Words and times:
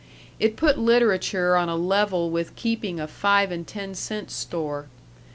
It 0.39 0.55
put 0.55 0.79
literature 0.79 1.55
on 1.55 1.69
a 1.69 1.75
level 1.75 2.31
with 2.31 2.55
keeping 2.55 2.99
a 2.99 3.07
five 3.07 3.51
and 3.51 3.67
ten 3.67 3.93
cent 3.93 4.31
store. 4.31 4.87